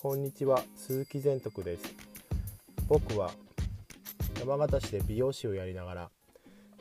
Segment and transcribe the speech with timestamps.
[0.00, 0.62] こんにちは。
[0.76, 1.92] 鈴木善徳です。
[2.86, 3.32] 僕は
[4.38, 6.10] 山形市で美容師をやりながら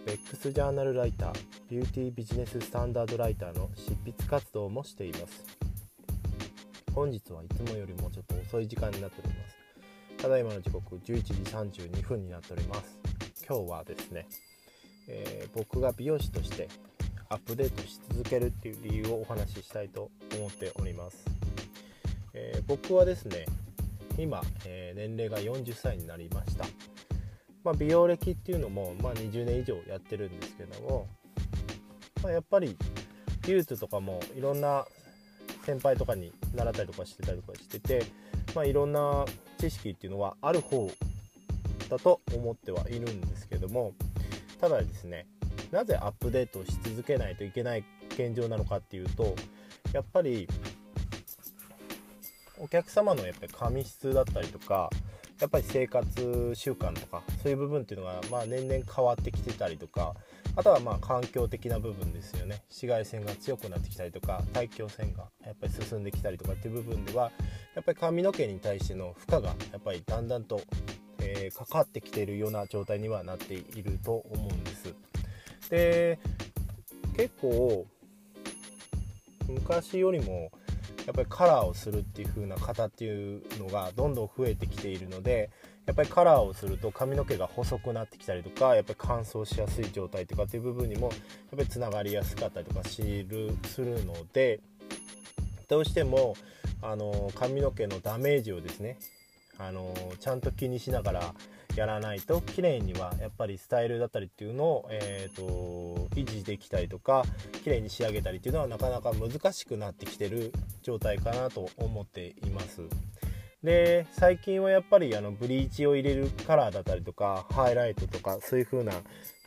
[0.06, 1.34] ベックスジャーナルライター
[1.68, 5.44] ビューティービジネススタンダードライターの執筆活動もしています。
[6.94, 10.22] 本日はいつもよりもちょっと遅い時間になっております。
[10.22, 11.34] ただいまの時刻11時
[11.80, 13.00] 32分になっております。
[13.50, 14.28] 今日はですね、
[15.08, 16.70] えー、僕が美容師として
[17.30, 21.18] アップデートし続けるっていう理由をお話ししたいと思っております、
[22.40, 23.46] えー、僕はですね
[24.18, 26.66] 今、えー、年齢が40歳になりました、
[27.64, 31.08] まあ、美容歴っていうのも、まあ、20年以上やってるんですけども、
[32.22, 32.78] まあ、やっぱり
[33.42, 34.86] 技術とかもいろんな
[35.66, 38.06] 先輩とかに習ったりとかしてたりとかしてて、
[38.54, 39.26] まあ、いろんな
[39.58, 40.92] 知識っていうのはある方
[41.90, 43.94] だと思ってはいるんですけども
[44.62, 45.26] ただですね
[45.72, 49.36] なぜアップデートし続けないといけない現状なのかっていうと
[49.94, 50.48] やっぱり
[52.60, 54.90] お客様のやっぱり髪質だったりとか
[55.40, 60.16] やっぱり生活習慣とかそういう部分っていうのがまあ年々変わってきてたりとか
[60.56, 67.32] あとはまあ環境的な部分ですよね紫外線が強くなってきたりとか大気汚染がやっぱり進んできたりとかっていう部分では
[67.76, 70.62] やっぱり髪の毛に対しての負荷がやっぱりだんだんと、
[71.20, 74.96] えー、かかってきているような状態にはなっていると思うんです。
[75.70, 76.18] で
[77.16, 77.86] 結構
[79.48, 80.52] 昔よりも
[81.08, 85.50] やっぱりカラーをするっていう風な方っていうのがどんどん増えてきているので
[85.86, 91.18] やっぱりカラーをすると髪の毛が細くなってきたりとかやっぱり乾燥しやすい状態とかっていう部分にもやっ
[91.56, 94.60] ぱりつながりやすかったりとかするので
[95.70, 96.36] どうしても
[96.82, 98.98] あの髪の毛のダメージをですね
[99.58, 101.34] あのちゃんと気にしながら
[101.78, 107.24] やらないと綺麗にはやっぱりスタイルだったりっていうのを、えーと、維持できたりとか
[107.64, 112.82] 綺麗に仕上げたりっていうのはなかなか難しくなってきてる状態かなと思っています。
[113.68, 118.94] で最近はやっぱりあのブリーチを入れるカラーだったりとかハイライトとかそういう風な、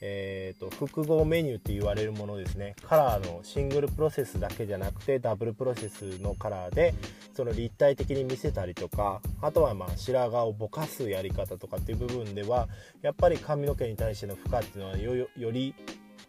[0.02, 2.76] えーと、複合メニューって言われるものですね。
[2.86, 6.92] カラーのシングルプロセスだけじゃなくてダブルプロセスのカラーで
[7.32, 12.68] その立体的に見せたりとかあとはまあ白髪をぼかすやり方とかっていう部分では
[13.00, 15.74] やっぱり髪の毛に対しての負荷っていうのはより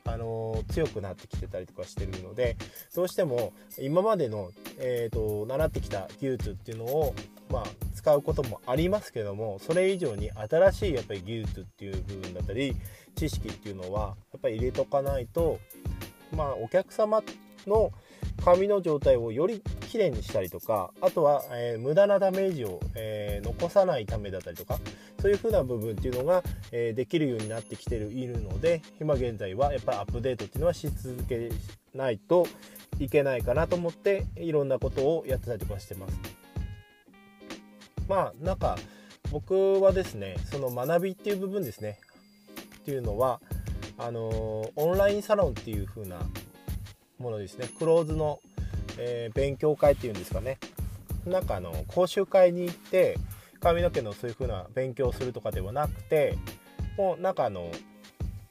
[0.06, 2.58] あの強くなってきてたりとかしてるので
[2.96, 7.16] どうしても今までの、えーと、習ってきた技術っていうのを、
[7.52, 7.64] まあ、
[7.94, 12.76] 使うこともありますけどもそれ以上に新しいやっぱり技術っていう部分だったり
[13.16, 15.60] 知識っていうのはやっぱり入れとかないと、
[16.36, 17.22] まあ、お客様
[17.68, 17.92] の
[18.44, 24.80] 髪の状態をよりきれいにしたりとかあとは、えー、無駄なダメージを、えー、残さないためだったりとか
[25.22, 26.42] そういう風な部分っていうのが、
[26.72, 31.52] えー、できるようになってきているので今現在はやっぱりアップデートっていうのはし続け
[31.94, 32.48] ないと
[33.00, 36.41] いけないかなと思っていろんなことをやってたりとかしてます。
[38.08, 38.78] まあなんか
[39.32, 42.00] 僕はですねその学びっていう部分ですね。
[42.78, 43.40] っていうのは
[43.98, 46.18] あのオンラインサロンっていう風な
[47.20, 47.68] ものですね。
[47.78, 48.40] クローズの、
[48.98, 50.58] えー、勉強会っていうんですかね。
[51.26, 53.18] なんかあの講習会に行って
[53.60, 56.36] 髪の毛のそういう風な勉強をするとかではなくて
[56.98, 57.72] もうなんかあの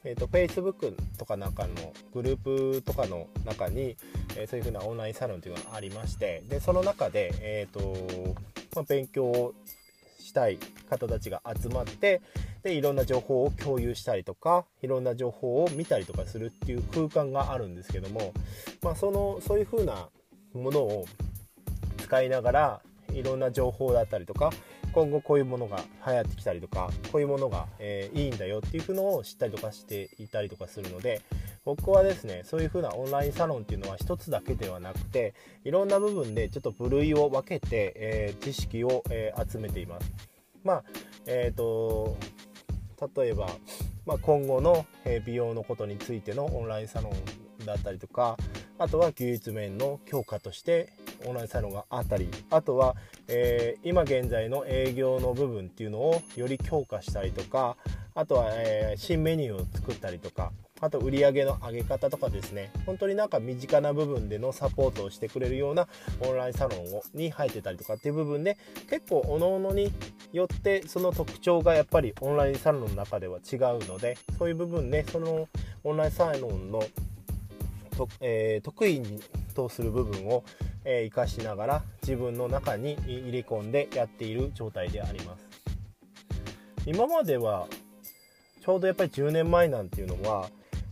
[0.03, 3.97] えーと、Facebook とかなんかのグループとかの中に、
[4.35, 8.35] えー、そういう風なオンラインサロンっていうのがありましてでその中で、えーと
[8.75, 9.55] まあ、勉強を
[10.19, 10.59] したい
[10.89, 12.21] 方たちが集まって
[12.63, 18.33] でいろんな情報を共有したりとかいろんな情報を見たりとかするっていう空間があるんですけども、
[18.83, 20.09] まあ、そのそういう風な
[20.55, 21.07] ものを
[21.99, 22.81] 使いながら
[23.13, 24.51] いろんな情報だったりとか
[24.93, 31.23] 今後こういうものが流行ってきたりとかこういうものが、えー、いいんだよっていうのを知ったりとかしていたりとかするので
[31.65, 35.35] 僕はですねそういう風なオンラインサロンっていうのは一つだけではなくて
[35.65, 40.11] いろんな部分でちょっと部類を分けて、えー、知識を、えー、集めています。
[40.65, 40.85] まあ
[41.27, 42.17] えっ、と
[43.17, 43.49] 例えば、
[44.05, 44.85] まあ、今後の
[45.25, 48.37] 美容のことについてのオンラインサロンだったりとか
[48.79, 50.93] あとは技術面の強化として
[51.27, 52.97] オンラインサロンがあったりあとは、
[53.29, 57.77] えー、今現在の営業の部分っていうのをより強化したりとか
[58.15, 62.73] あとは、えー、新メニューを作ったりとかあと売り上げの上げ方とかですね。
[62.87, 65.89] 本当になんか身近な部分でのサポートをしてくれるような
[66.21, 68.57] オンラインサロンをに入ってたりとかっていう部分で
[68.89, 69.93] 結構おのおのに
[70.33, 75.49] よってその特徴がやっぱりオンラインサロンの中では違うのでそういう部分でその
[75.85, 76.83] オンラインサロンの
[77.97, 79.21] と、えー、得意に
[79.55, 80.45] とする部分を、
[80.85, 85.51] えー、生かしながら自分の中に入れ込んでやっている状態であります。
[86.87, 87.67] 今までは
[88.63, 90.49] ちょうどやっぱり10年前なんていうのは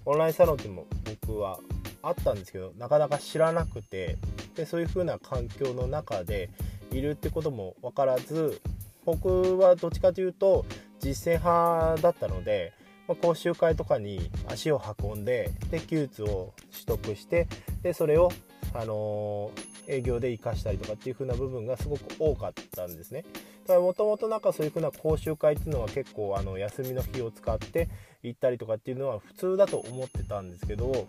[0.08, 0.87] オンラインサロンっても
[1.22, 1.58] 僕は
[2.02, 4.16] あったんですけどなかなか知らなくて
[4.55, 6.49] でそういう風な環境の中で
[6.90, 8.62] いるってことも分からず
[9.05, 10.64] 僕はどっちかというと
[10.99, 12.72] 実践派だったので、
[13.06, 17.46] まあ、講習会とかに足を運んでで技術を取得して
[17.82, 18.32] でそれを、
[18.72, 23.25] あのー、営業で活かしたりとかっていう風な部分がすごく多かったんですね。
[23.69, 27.90] もともとなんかそういう風な講習会っていうのは結構あの休みの日を使って
[28.23, 31.06] 行ったりとかっていうのは普通だと思ってたんですけど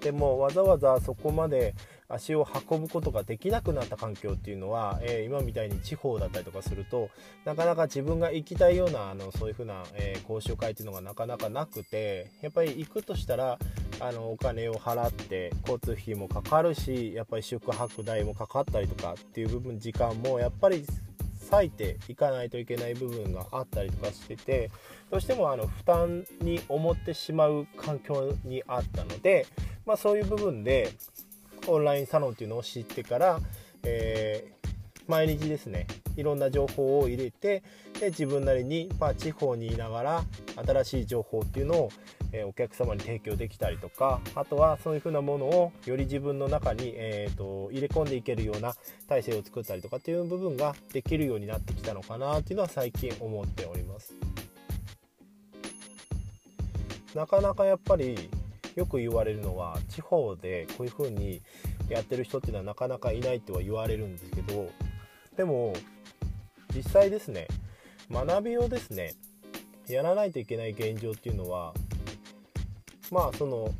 [0.00, 1.74] でもわざわざそこまで
[2.08, 7.08] 足を運ぶことができなくなった環境っていうのは、えー、今みたいに地方だったりとかすると
[7.44, 13.58] なかなか自分が行きたいようなあのそういう風な、えー、講習会っていうのがなかなかなくてやっぱり行くとしたら
[14.00, 20.84] あのお金を払って交通費もかかるしやっぱり宿泊代もかかったりとかっていう部分時間もやっぱり
[21.50, 24.70] 割いていかないといけない部分があったりとかしてて
[25.10, 29.46] どうしてもあの負担に思ってしまう環境にあったので、
[29.86, 30.92] まあ、そういう部分で
[31.66, 33.40] オンラインサロンっていうのを知ってから、
[33.82, 34.59] えー、
[35.10, 35.86] 毎日ですね
[36.16, 37.62] いろんな情報を入れて
[37.98, 40.24] で自分なりに、まあ、地方にいながら
[40.64, 41.90] 新しい情報っていうのを、
[42.32, 48.74] えー、お客様に提供できたりとかあとはそういうふうなものをより自分の中に、えーと、入れ込んでいけるような
[49.08, 54.14] 体制を作ったりとかっていう部分ができるようになってきたのかなっていうのは最近思っております。
[57.14, 58.30] なかなかやっぱり
[58.76, 61.42] よく言われるのは地方でこういう風に
[61.88, 64.70] やってる人っていうのはなかなかいないとは言われるんですけど
[65.36, 65.74] でも
[66.74, 67.46] 実際ですね
[68.10, 69.14] 学びをですね
[69.88, 71.72] やらないといけない現状っていうのは
[73.10, 73.72] まあその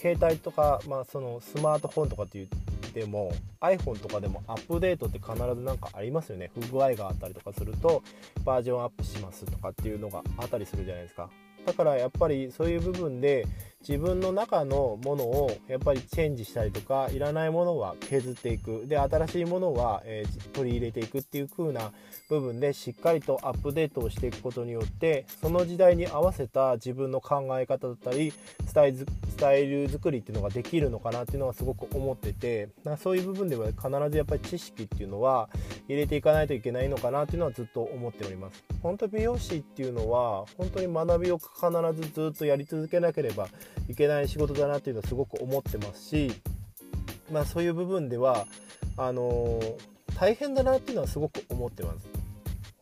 [0.00, 2.48] 携帯とか、まあ、そのスマートフォンとかって言っ
[2.92, 6.50] ても iPhone とかでもアップデートって必ず何かありますよね。
[6.54, 8.02] 不具合があったりとかすると
[8.42, 11.28] バージョンアップしますとかっていうのがあったりするじゃないですか。
[11.66, 13.46] だからやっぱりそういう部分で
[13.80, 18.84] 自分の中のものをやっぱりチェンジしたりとかいらないものは削っていく。
[18.86, 21.90] で新しいものは、えー、取り入れていくっていう風な
[22.28, 28.32] 部分でしっかりとアップデートをしていくことによってその時代に合わせた自分の考え方だったり
[28.66, 32.68] スタイルスタイル作りっていうのができるのかなっていうのはすごく思ってて
[33.02, 35.48] そういう部分では必ずやっぱり知識っていうのは
[35.88, 38.62] 入れていかないといけないのかなっていうのはずっと思っております。
[38.82, 41.50] 本当美容師っていうのは本当に学びを必
[42.00, 43.48] ずずっとやり続けなければ
[43.88, 46.32] いけない仕事だなっていうのはすごく思ってますし、
[47.30, 48.46] まあ、そういう部分では
[48.96, 49.74] あのー、
[50.16, 52.06] 大変だなっていうのはすごく思ってます。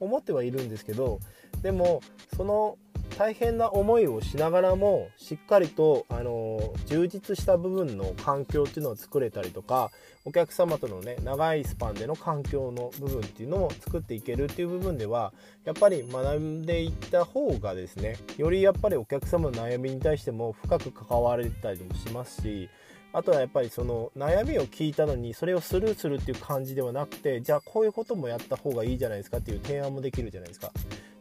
[0.01, 1.19] 思ってはいるんですけど
[1.63, 2.03] でも
[2.37, 2.79] その
[3.19, 9.91] 大変な思いをしながらもしっかりと、あの充実した部分の環境っていうのを作れたりとか
[10.25, 15.33] お客様とのね長いスパンでの環境の部分っていうのを作っていけるっていう部分では
[15.65, 22.69] やっぱり学んでいった方がですねよりやっぱりお客様の悩みに対しても深く関われたりもしますし
[23.13, 30.69] あとはやっぱりその悩みを聞いたのにそれをスルーするっていう感じではなくてじゃあこういうこともやった方がいいじゃないですかっていう提案もできるじゃないですか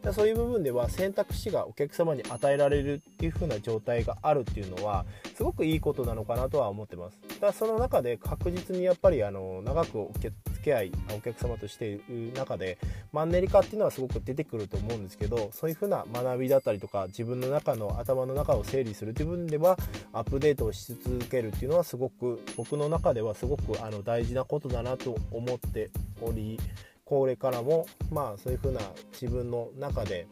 [0.02, 0.12] か。
[0.12, 5.04] そういう部分では選択肢がお客様に与えられるっていう風な状態があるっていうのは
[5.34, 10.32] すごくいいことなのかなとは思ってますだその中で確実にやっぱりあの長くお客
[10.68, 12.78] き合いお客様としている中で
[13.12, 19.78] マンネリ化っていうのはすごく出てくると思うんですけどそういう風な学びだったりとか自分の中の頭の中を整理するという部分では
[20.12, 26.60] アップデートをし続けるっていうのはすごく僕の中ではすごくあの大事なことだなと思っており
[27.04, 28.80] これからもまあそういう風な
[29.12, 30.26] 自分の中で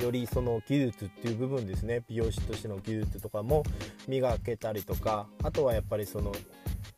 [0.00, 3.62] よりその技術っていう部分ですね美容師としての技術とかも
[4.06, 6.32] 磨けたりとかあとはやっぱりその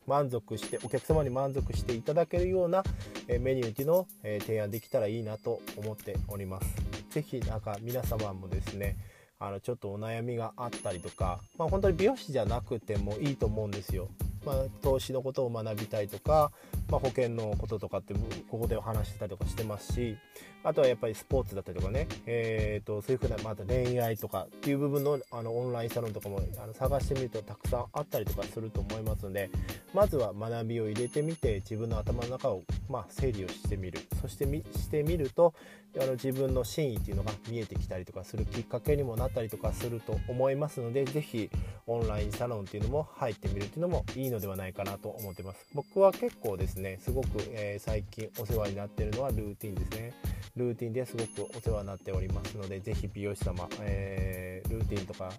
[0.06, 2.82] 満足してお客様に満足していただけるような
[3.28, 6.66] メニューっていうのを提案できたらいいなと思っております。
[7.10, 8.96] 是非なんか皆様もですね
[9.38, 14.08] あのちょっとお悩みがあったりとか、まあ、本当に美容師じゃなくてもいいと思うんですよ。
[14.44, 16.50] まあ、投資のことを学びたいとか、
[16.90, 18.14] まあ、保険のこととかって
[18.50, 20.16] ここでお話してたりとかしてますし
[20.64, 29.50] あとはやっぱりスポーツだったりとかね、えーと、そういうふうなまた恋愛とかっていう部分のあのオンラインサロンとかもあの探してみるとたくさんあったりとかすると思いますので
[29.94, 34.00] まずは学びを入れてみて自分の頭の中を、まあ、整理をしてみる。
[34.20, 35.54] そしてみしてみると
[36.00, 41.50] あの自分の真意っていうのが見えてきたりとかするきっかけにもなったりとかすると思いますので是非
[41.86, 45.66] オンラインサロンっていうのも入ってみるっていうのもいいのではないかなと思ってます。
[45.74, 50.12] 僕は結構ですねすごく、えー、最近お世話になってるのはルーティンですね。
[50.56, 55.32] ルーティンですごくお世話になっておりますので是非美容師様、えー、ルーティンとか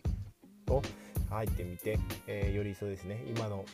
[0.69, 0.81] を
[1.29, 3.65] 入ってみて、えー、よりそうですね今の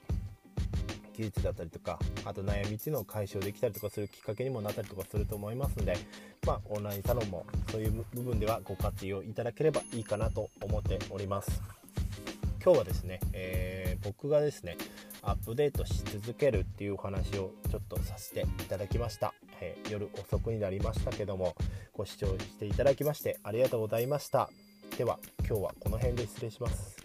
[1.15, 5.97] 技術だったりとかあと悩みっていうのを解消できたりとかするきっかけにもなったりとかすると思いますので
[6.45, 11.61] まあオンラインサロンもそういう部分ではご活用いただければいいかなと思っております。
[12.63, 14.75] 今日はですね、えー、僕がですね
[15.25, 21.55] アップデートし続けるっていうお話をちょっとさせていただきました、えー、夜遅くになりましたけども
[21.93, 24.49] ご視聴していただきましてありがとうございました。
[24.97, 27.04] では今日はこの辺で失礼します。